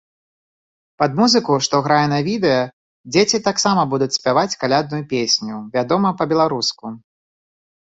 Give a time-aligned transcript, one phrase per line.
[1.01, 2.63] Пад музыку, што грае на відэа,
[3.13, 6.85] дзеці таксама будуць спяваць калядную песню, вядома, па-беларуску.